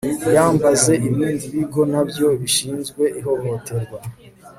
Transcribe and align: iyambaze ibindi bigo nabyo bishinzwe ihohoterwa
iyambaze 0.29 0.93
ibindi 1.07 1.45
bigo 1.53 1.81
nabyo 1.91 2.27
bishinzwe 2.41 3.03
ihohoterwa 3.19 3.99